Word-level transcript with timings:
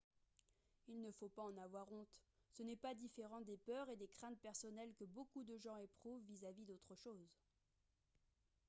il 0.87 0.99
ne 0.99 1.11
faut 1.11 1.29
pas 1.29 1.43
en 1.43 1.55
avoir 1.59 1.91
honte 1.93 2.09
ce 2.49 2.63
n'est 2.63 2.75
pas 2.75 2.95
différent 2.95 3.39
des 3.41 3.57
peurs 3.57 3.87
et 3.91 3.95
des 3.97 4.07
craintes 4.07 4.39
personnelles 4.41 4.95
que 4.95 5.05
beaucoup 5.05 5.43
de 5.43 5.55
gens 5.59 5.77
éprouvent 5.77 6.25
vis-à-vis 6.25 6.65
d'autres 6.65 6.95
choses 6.95 7.29